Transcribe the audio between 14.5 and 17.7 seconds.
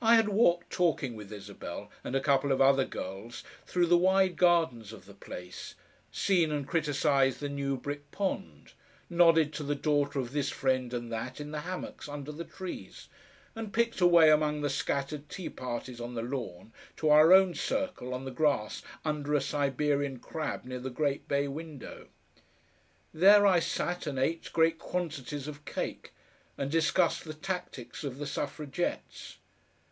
the scattered tea parties on the lawn to our own